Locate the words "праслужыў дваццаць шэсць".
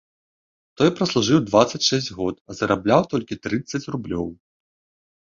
0.99-2.09